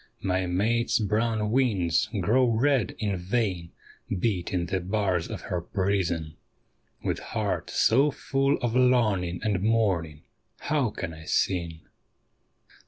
My 0.23 0.47
mate's 0.47 0.97
brown 0.97 1.51
wings 1.51 2.09
grow 2.21 2.45
red 2.45 2.95
in 2.97 3.17
vain 3.17 3.71
beating 4.17 4.65
the 4.65 4.79
bars 4.79 5.27
of 5.29 5.41
her 5.41 5.61
prison; 5.61 6.37
With 7.03 7.19
heart 7.19 7.69
so 7.69 8.09
full 8.09 8.57
of 8.63 8.75
longing 8.75 9.41
and 9.43 9.61
mourning, 9.61 10.23
how 10.61 10.89
can 10.89 11.13
I 11.13 11.25
sing? 11.25 11.81